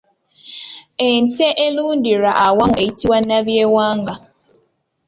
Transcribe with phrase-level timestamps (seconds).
[1.09, 4.13] Ente erundirwa awamu eyitibwa nabyewanga.